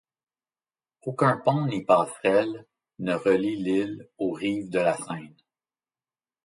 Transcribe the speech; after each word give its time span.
Aucun 1.03 1.37
pont 1.37 1.67
ni 1.67 1.85
passerelle 1.85 2.65
ne 2.97 3.13
relie 3.13 3.55
l'île 3.57 4.09
aux 4.17 4.31
rives 4.31 4.71
de 4.71 4.79
la 4.79 4.97
Seine. 4.97 5.35